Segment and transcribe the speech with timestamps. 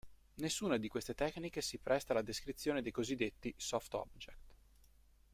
[0.37, 4.53] Nessuna di queste tecniche si presta alla descrizione dei cosiddetti "soft object".